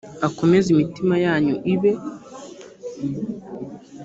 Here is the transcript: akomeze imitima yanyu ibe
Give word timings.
akomeze 0.27 0.67
imitima 0.71 1.13
yanyu 1.25 1.55
ibe 1.73 1.91